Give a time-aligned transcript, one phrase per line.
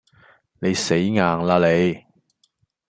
[0.57, 1.59] 你死硬喇
[1.93, 2.03] 你